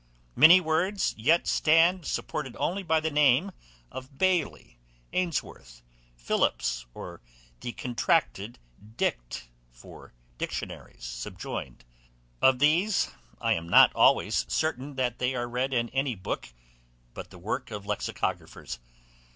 [0.35, 3.51] Many words yet stand supported only by the name
[3.91, 4.79] of Bailey,
[5.13, 5.83] Ainsworth,
[6.15, 7.21] Philips, or
[7.59, 8.57] the contracted
[8.97, 9.47] Dict.
[9.69, 11.85] for Dictionaries subjoined;
[12.41, 16.49] of these I am not always certain that they are read in any book
[17.13, 18.79] but the works of lexicographers.